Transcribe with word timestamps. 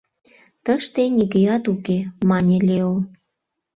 «Тыште 0.65 1.03
нигӧат 1.15 1.65
уке»,– 1.73 1.99
мане 2.29 2.57
Лео. 2.67 2.93